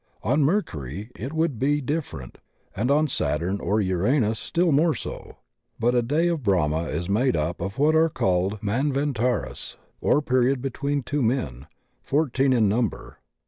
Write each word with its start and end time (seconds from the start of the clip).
On 0.23 0.41
Mercury 0.43 1.11
it 1.15 1.31
would 1.31 1.59
be 1.59 1.79
differ 1.79 2.23
ent, 2.23 2.39
and 2.75 2.89
on 2.89 3.07
Saturn 3.07 3.59
or 3.59 3.79
Uranus 3.79 4.39
still 4.39 4.71
more 4.71 4.95
so. 4.95 5.37
But 5.79 5.93
a 5.93 6.01
day 6.01 6.27
of 6.27 6.41
Brahma 6.41 6.85
is 6.87 7.07
made 7.07 7.35
up 7.35 7.61
of 7.61 7.77
what 7.77 7.95
are 7.95 8.09
called 8.09 8.59
Manvantaras— 8.63 9.77
or 10.01 10.23
period 10.23 10.59
between 10.59 11.03
two 11.03 11.21
men— 11.21 11.67
^fourteen 12.09 12.51
in 12.51 12.67
number. 12.67 13.19